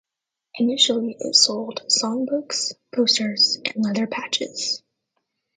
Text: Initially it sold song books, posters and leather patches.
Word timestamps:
Initially 0.55 1.15
it 1.19 1.35
sold 1.35 1.81
song 1.89 2.25
books, 2.25 2.73
posters 2.91 3.59
and 3.63 3.85
leather 3.85 4.07
patches. 4.07 4.81